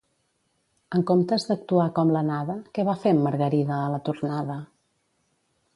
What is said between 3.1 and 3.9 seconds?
amb Margarida